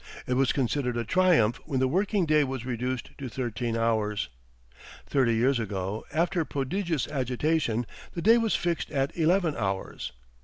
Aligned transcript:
It 0.25 0.33
was 0.33 0.51
considered 0.51 0.97
a 0.97 1.03
triumph 1.05 1.57
when 1.65 1.79
the 1.79 1.87
working 1.87 2.25
day 2.25 2.43
was 2.43 2.65
reduced 2.65 3.11
to 3.19 3.29
thirteen 3.29 3.77
hours. 3.77 4.29
Thirty 5.05 5.35
years 5.35 5.59
ago, 5.59 6.05
after 6.11 6.43
prodigious 6.43 7.07
agitation, 7.07 7.85
the 8.15 8.21
day 8.23 8.39
was 8.39 8.55
fixed 8.55 8.89
at 8.89 9.15
eleven 9.15 9.55
hours. 9.55 10.11